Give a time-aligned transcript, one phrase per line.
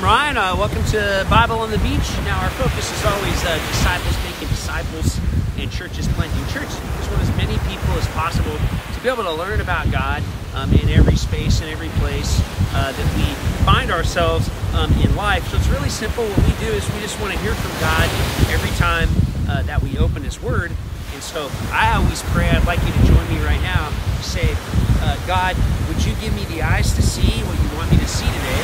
[0.00, 0.36] I'm Ryan.
[0.38, 2.08] Uh, welcome to Bible on the Beach.
[2.24, 5.20] Now, our focus is always uh, disciples making disciples
[5.58, 6.72] and churches planting churches.
[6.80, 10.22] We just want as many people as possible to be able to learn about God
[10.54, 12.40] um, in every space and every place
[12.72, 13.28] uh, that we
[13.66, 15.46] find ourselves um, in life.
[15.48, 16.24] So it's really simple.
[16.24, 18.08] What we do is we just want to hear from God
[18.48, 19.10] every time
[19.50, 20.72] uh, that we open His Word.
[21.12, 23.90] And so I always pray, I'd like you to join me right now,
[24.22, 24.54] say,
[25.02, 25.56] uh, God,
[25.88, 28.62] would you give me the eyes to see what you want me to see today?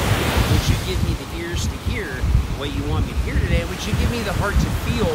[0.55, 2.07] Would you give me the ears to hear
[2.57, 3.67] what you want me to hear today?
[3.67, 5.11] Would you give me the heart to feel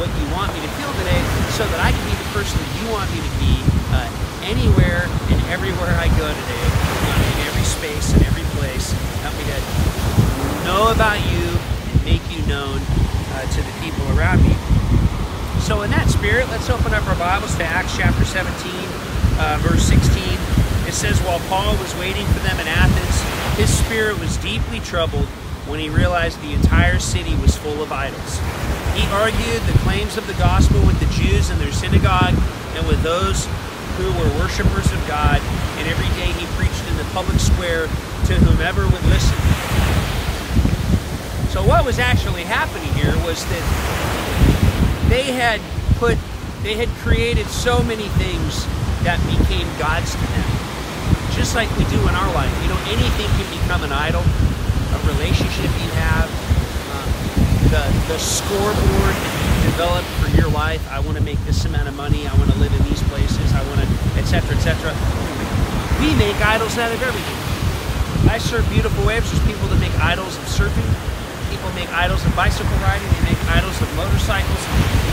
[0.00, 1.20] what you want me to feel today
[1.54, 3.54] so that I can be the person that you want me to be
[3.92, 4.08] uh,
[4.48, 8.90] anywhere and everywhere I go today, uh, in every space and every place?
[9.20, 9.58] Help me to
[10.64, 11.44] know about you
[11.92, 12.80] and make you known
[13.36, 14.69] uh, to the people around me.
[15.70, 18.50] So, in that spirit, let's open up our Bibles to Acts chapter 17,
[19.38, 20.02] uh, verse 16.
[20.82, 23.16] It says, While Paul was waiting for them in Athens,
[23.54, 25.30] his spirit was deeply troubled
[25.70, 28.42] when he realized the entire city was full of idols.
[28.98, 32.34] He argued the claims of the gospel with the Jews in their synagogue
[32.74, 33.46] and with those
[33.94, 35.38] who were worshippers of God,
[35.78, 37.86] and every day he preached in the public square
[38.26, 39.38] to whomever would listen.
[41.54, 44.19] So, what was actually happening here was that
[45.30, 45.62] they had
[46.02, 46.18] put,
[46.66, 48.66] they had created so many things
[49.06, 50.50] that became gods to them.
[51.38, 52.50] Just like we do in our life.
[52.66, 54.26] You know, anything can become an idol.
[54.26, 56.26] A relationship you have,
[56.98, 57.06] um,
[57.70, 59.14] the, the scoreboard
[59.70, 60.82] develop for your life.
[60.90, 62.26] I want to make this amount of money.
[62.26, 63.54] I want to live in these places.
[63.54, 64.90] I want to, etc., etc.
[66.02, 67.38] We make idols out of everything.
[68.26, 69.30] I surf beautiful waves.
[69.30, 71.19] There's people that make idols of surfing.
[71.60, 73.08] People make idols of bicycle riding.
[73.20, 74.64] They make idols of motorcycles.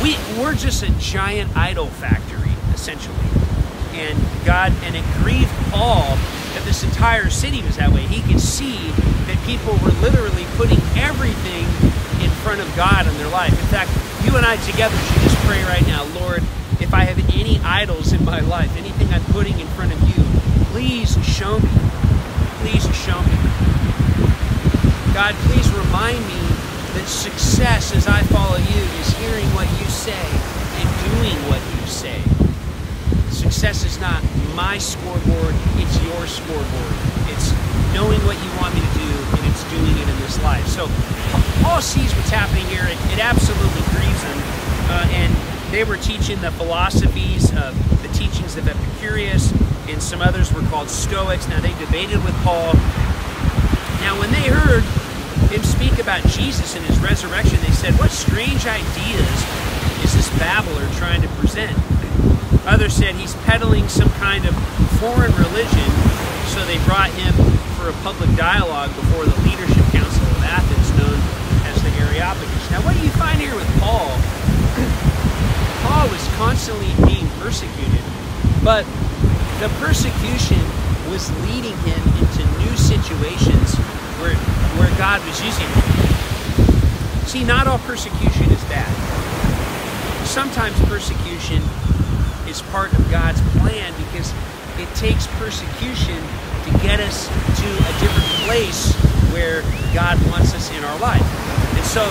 [0.02, 3.28] We, we're just a giant idol factory, essentially
[3.98, 6.16] and God, and it grieved Paul
[6.54, 8.02] that this entire city was that way.
[8.02, 8.78] He could see
[9.26, 11.66] that people were literally putting everything
[12.24, 13.52] in front of God in their life.
[13.52, 13.92] In fact,
[14.24, 16.44] you and I together should just pray right now, Lord,
[16.80, 20.24] if I have any idols in my life, anything I'm putting in front of you,
[20.72, 21.70] please show me.
[22.62, 23.67] Please show me.
[25.18, 26.42] God, please remind me
[26.94, 31.84] that success as I follow you is hearing what you say and doing what you
[31.90, 32.22] say.
[33.34, 34.22] Success is not
[34.54, 36.94] my scoreboard, it's your scoreboard.
[37.34, 37.50] It's
[37.98, 40.68] knowing what you want me to do and it's doing it in this life.
[40.70, 40.86] So
[41.66, 42.86] Paul sees what's happening here.
[42.86, 44.38] It, it absolutely grieves him.
[44.86, 45.34] Uh, and
[45.74, 47.74] they were teaching the philosophies, of
[48.06, 49.50] the teachings of Epicurus,
[49.90, 51.50] and some others were called Stoics.
[51.50, 52.78] Now they debated with Paul.
[54.06, 54.86] Now when they heard
[55.50, 59.38] him speak about Jesus and his resurrection, they said, What strange ideas
[60.04, 61.76] is this babbler trying to present?
[62.68, 64.54] Others said he's peddling some kind of
[65.00, 65.90] foreign religion,
[66.52, 67.32] so they brought him
[67.80, 71.20] for a public dialogue before the leadership council of Athens, known
[71.72, 72.72] as the Areopagus.
[72.72, 74.12] Now, what do you find here with Paul?
[75.88, 78.04] Paul was constantly being persecuted,
[78.64, 78.84] but
[79.64, 80.60] the persecution
[81.10, 83.76] was leading him into new situations
[84.20, 84.36] where,
[84.80, 86.08] where God was using him.
[87.26, 88.88] See, not all persecution is bad.
[90.26, 91.62] Sometimes persecution
[92.48, 94.34] is part of God's plan because
[94.80, 96.20] it takes persecution
[96.66, 98.94] to get us to a different place
[99.32, 99.62] where
[99.94, 101.26] God wants us in our life.
[101.76, 102.04] And so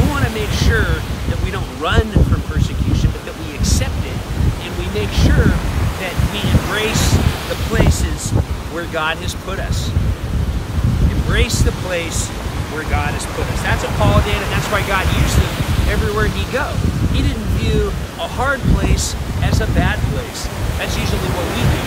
[0.00, 0.94] we want to make sure
[1.30, 4.18] that we don't run from persecution, but that we accept it
[4.62, 5.50] and we make sure
[6.02, 7.16] that we embrace
[7.48, 7.95] the places
[8.76, 9.88] where God has put us.
[11.08, 12.28] Embrace the place
[12.76, 13.60] where God has put us.
[13.64, 15.48] That's what Paul did, and that's why God used him
[15.88, 16.68] everywhere he go.
[17.08, 17.88] He didn't view
[18.20, 20.44] a hard place as a bad place.
[20.76, 21.82] That's usually what we do.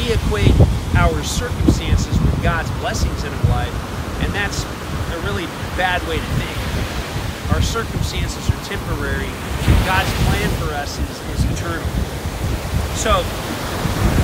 [0.00, 0.56] We equate
[0.96, 3.76] our circumstances with God's blessings in our life,
[4.24, 4.64] and that's
[5.12, 5.44] a really
[5.76, 6.56] bad way to think.
[7.52, 11.84] Our circumstances are temporary, and God's plan for us is, is eternal.
[12.96, 13.20] So,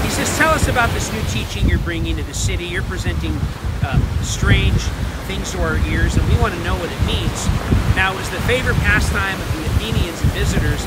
[0.08, 2.64] he says, Tell us about this new teaching you're bringing to the city.
[2.64, 3.36] You're presenting
[3.84, 4.80] uh, strange
[5.28, 7.44] things to our ears, and we want to know what it means.
[7.92, 10.80] Now, it was the favorite pastime of the Athenians and visitors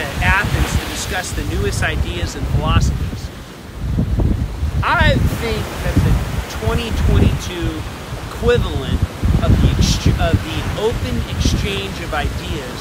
[0.00, 3.28] to Athens to discuss the newest ideas and philosophies.
[4.80, 6.12] I think that the
[6.64, 7.76] 2022
[8.32, 8.96] equivalent
[9.44, 9.72] of the,
[10.16, 12.80] of the open exchange of ideas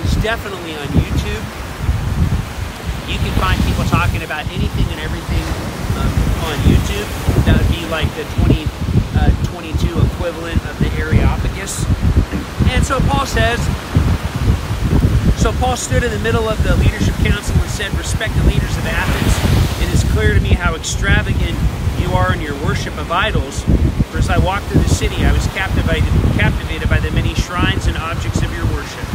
[0.00, 1.69] is definitely on YouTube.
[3.10, 5.42] You can find people talking about anything and everything
[5.98, 6.12] um,
[6.46, 7.08] on YouTube.
[7.44, 11.84] That would be like the 2022 uh, equivalent of the Areopagus.
[12.70, 13.58] And so Paul says,
[15.42, 18.76] so Paul stood in the middle of the leadership council and said, respect the leaders
[18.78, 19.34] of Athens,
[19.82, 21.58] it is clear to me how extravagant
[21.98, 23.64] you are in your worship of idols.
[24.12, 27.86] For As I walked through the city, I was captivated, captivated by the many shrines
[27.86, 29.06] and objects of your worship.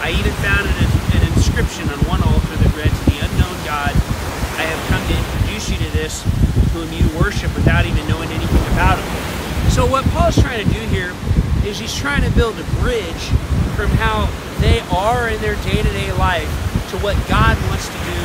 [0.00, 0.76] I even found an,
[1.18, 3.90] an inscription on one altar that read, To the unknown God,
[4.54, 6.22] I have come to introduce you to this
[6.70, 9.70] whom you worship without even knowing anything about him.
[9.72, 11.14] So what Paul's trying to do here
[11.62, 13.30] is he's trying to build a bridge
[13.78, 14.26] from how
[14.58, 16.50] they are in their day-to-day life
[16.90, 18.18] to what God wants to do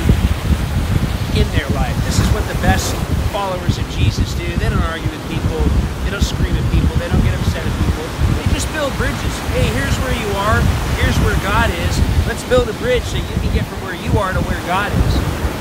[1.38, 1.94] in their life.
[2.02, 2.98] This is what the best
[3.30, 4.50] followers of Jesus do.
[4.58, 5.62] They don't argue with people.
[6.02, 6.90] They don't scream at people.
[6.98, 8.10] They don't get upset at people.
[8.34, 9.34] They just build bridges.
[9.54, 10.58] Hey, here's where you are.
[10.98, 11.94] Here's where God is.
[12.26, 14.90] Let's build a bridge so you can get from where you are to where God
[14.90, 15.14] is.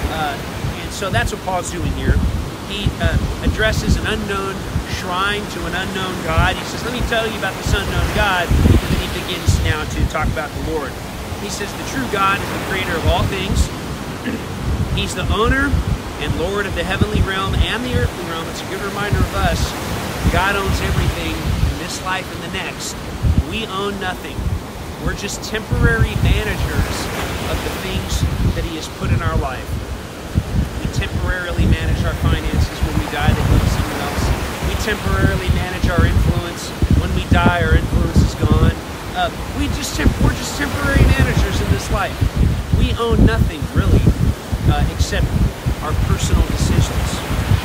[0.09, 2.17] Uh, and so that's what Paul's doing here.
[2.71, 4.55] He uh, addresses an unknown
[5.03, 6.55] shrine to an unknown God.
[6.55, 8.47] He says, let me tell you about this unknown God.
[8.47, 10.93] And then he begins now to talk about the Lord.
[11.43, 13.67] He says, the true God is the creator of all things.
[14.95, 15.67] He's the owner
[16.21, 18.47] and Lord of the heavenly realm and the earthly realm.
[18.49, 19.59] It's a good reminder of us.
[20.33, 22.95] God owns everything in this life and the next.
[23.51, 24.37] We own nothing.
[25.05, 26.97] We're just temporary managers
[27.51, 28.21] of the things
[28.55, 29.80] that He has put in our life.
[31.21, 32.79] Temporarily manage our finances.
[32.89, 34.25] When we die, they go someone else.
[34.65, 36.71] We temporarily manage our influence.
[36.97, 38.73] When we die, our influence is gone.
[39.13, 39.29] Uh,
[39.61, 42.17] we just we're just temporary managers in this life.
[42.79, 44.01] We own nothing really,
[44.73, 45.29] uh, except
[45.85, 47.09] our personal decisions.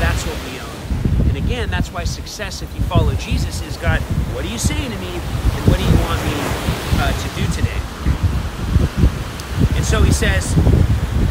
[0.03, 1.29] That's what we own.
[1.29, 4.01] And again, that's why success, if you follow Jesus, is God,
[4.35, 5.13] what are you saying to me?
[5.15, 6.35] And what do you want me
[6.99, 7.79] uh, to do today?
[9.77, 10.51] And so he says,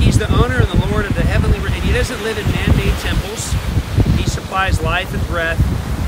[0.05, 2.77] He's the owner and the Lord of the heavenly, and He doesn't live in man
[2.77, 3.53] made temples.
[4.21, 5.59] He supplies life and breath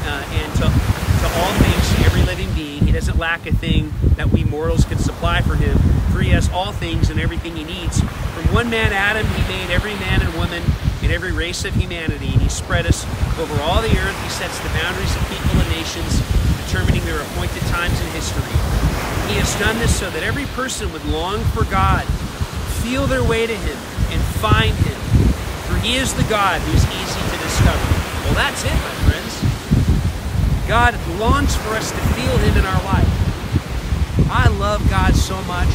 [0.07, 2.85] uh, and to, to all things, every living being.
[2.85, 5.79] He doesn't lack a thing that we mortals could supply for Him,
[6.13, 8.01] for He has all things and everything He needs.
[8.01, 10.63] From one man, Adam, He made every man and woman
[11.03, 13.05] in every race of humanity, and He spread us
[13.41, 14.23] over all the earth.
[14.23, 16.21] He sets the boundaries of people and nations,
[16.67, 18.53] determining their appointed times in history.
[19.33, 22.07] He has done this so that every person would long for God,
[22.87, 23.79] feel their way to Him,
[24.15, 24.99] and find Him.
[25.67, 27.83] For He is the God who is easy to discover.
[28.23, 29.35] Well, that's it, my friends.
[30.71, 33.11] God longs for us to feel Him in our life.
[34.31, 35.67] I love God so much,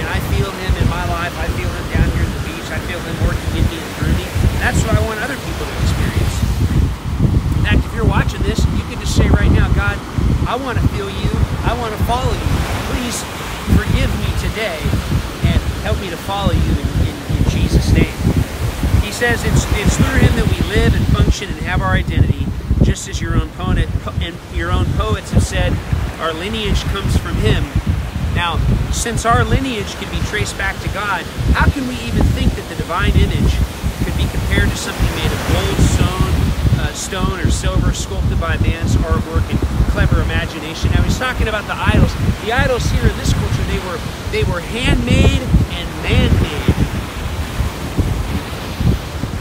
[0.00, 1.36] and I feel Him in my life.
[1.36, 2.68] I feel Him down here at the beach.
[2.72, 4.24] I feel Him working in me and through me.
[4.64, 6.36] That's what I want other people to experience.
[7.52, 10.00] In fact, if you're watching this, you can just say right now, God,
[10.48, 11.32] I want to feel you.
[11.68, 12.48] I want to follow you.
[12.96, 13.20] Please
[13.76, 14.80] forgive me today
[15.48, 18.14] and help me to follow you in, in, in Jesus' name.
[19.02, 22.46] He says it's, it's through him that we live and function and have our identity,
[22.84, 23.90] just as your own poet
[24.22, 25.74] and your own poets have said,
[26.22, 27.66] our lineage comes from him.
[28.38, 28.62] Now,
[28.94, 31.26] since our lineage can be traced back to God,
[31.58, 33.50] how can we even think that the divine image
[34.06, 36.30] could be compared to something made of gold, stone,
[36.78, 39.58] uh, stone or silver, sculpted by man's artwork and
[39.90, 40.92] clever imagination?
[40.94, 42.14] Now he's talking about the idols.
[42.46, 43.98] The idols here in this culture, they were
[44.30, 45.59] they were handmade and
[46.02, 46.74] man-made.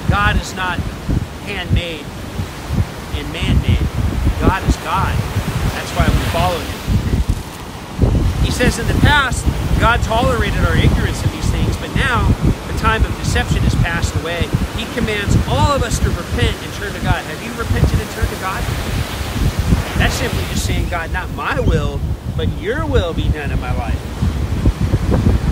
[0.10, 0.80] God is not
[1.46, 2.06] handmade
[3.16, 3.88] and man-made.
[4.42, 5.16] God is God.
[5.76, 6.78] That's why we follow him.
[8.44, 9.46] He says in the past,
[9.80, 12.28] God tolerated our ignorance of these things, but now
[12.68, 14.48] the time of deception has passed away.
[14.76, 17.24] He commands all of us to repent and turn to God.
[17.24, 18.64] Have you repented and turned to God?
[20.00, 22.00] That's simply just saying, God, not my will,
[22.36, 24.19] but your will be done in my life.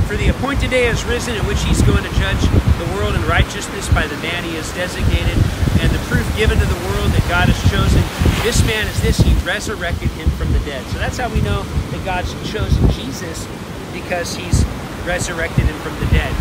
[0.07, 2.39] For the appointed day has risen in which he's going to judge
[2.79, 5.35] the world in righteousness by the man he has designated,
[5.83, 7.99] and the proof given to the world that God has chosen.
[8.39, 10.79] This man is this, he resurrected him from the dead.
[10.95, 13.43] So that's how we know that God's chosen Jesus,
[13.91, 14.63] because he's
[15.03, 16.31] resurrected him from the dead.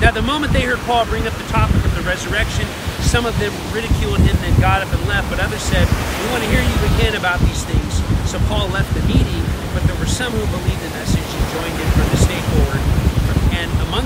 [0.00, 2.64] Now, the moment they heard Paul bring up the topic of the resurrection,
[3.04, 6.40] some of them ridiculed him, then got up and left, but others said, We want
[6.40, 8.00] to hear you again about these things.
[8.24, 9.44] So Paul left the meeting,
[9.76, 12.94] but there were some who believed the message and joined in from this day forward.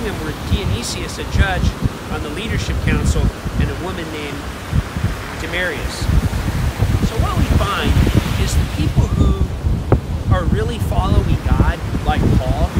[0.08, 1.68] Were Dionysius, a judge
[2.12, 3.20] on the leadership council,
[3.60, 4.40] and a woman named
[5.44, 6.00] Damaris.
[7.08, 7.92] So what we find
[8.40, 9.36] is the people who
[10.32, 11.76] are really following God,
[12.08, 12.72] like Paul,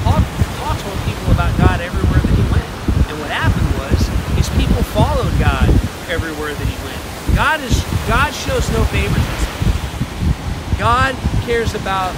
[0.00, 0.24] Paul,
[0.64, 2.68] Paul told people about God everywhere that he went.
[3.04, 4.00] And what happened was,
[4.40, 5.68] his people followed God
[6.08, 7.36] everywhere that he went.
[7.36, 7.76] God is
[8.08, 9.52] God shows no favoritism.
[10.80, 11.12] God
[11.44, 12.16] cares about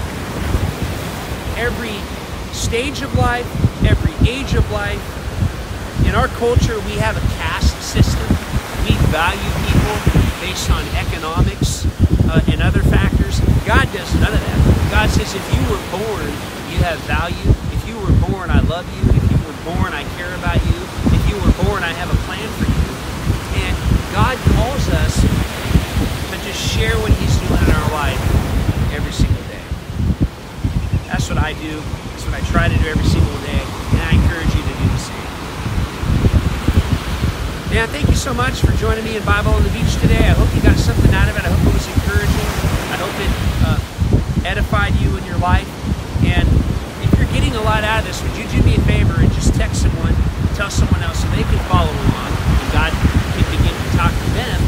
[1.59, 1.99] every
[2.55, 3.51] stage of life,
[3.87, 5.03] every age of life.
[6.07, 8.27] In our culture, we have a caste system.
[8.85, 9.97] We value people
[10.41, 11.87] based on economics
[12.29, 13.41] uh, and other factors.
[13.65, 14.89] God does none of that.
[14.91, 16.29] God says, if you were born,
[16.71, 17.49] you have value.
[17.73, 19.03] If you were born, I love you.
[19.11, 20.79] If you were born, I care about you.
[21.17, 22.85] If you were born, I have a plan for you.
[23.65, 23.75] And
[24.13, 25.21] God calls us
[26.31, 28.21] to just share what He's doing in our life
[28.93, 29.65] every single day.
[31.09, 31.81] That's what I do.
[32.25, 34.87] That's what I try to do every single day, and I encourage you to do
[34.89, 35.29] the same.
[37.69, 40.25] Man, thank you so much for joining me in Bible on the Beach today.
[40.25, 41.45] I hope you got something out of it.
[41.45, 42.49] I hope it was encouraging.
[42.89, 43.29] I hope it
[43.61, 43.77] uh,
[44.49, 45.69] edified you in your life.
[46.25, 46.49] And
[47.05, 49.29] if you're getting a lot out of this, would you do me a favor and
[49.37, 50.17] just text someone,
[50.57, 52.89] tell someone else so they can follow along, and God
[53.37, 54.59] can begin to talk to them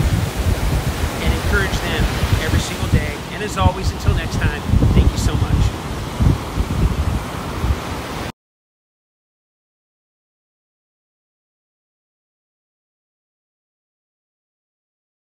[1.25, 2.05] and encourage them
[2.45, 3.17] every single day.
[3.33, 4.61] And as always, until next time,